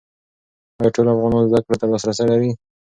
[0.79, 2.51] ایا ټول افغانان زده کړو ته لاسرسی لري؟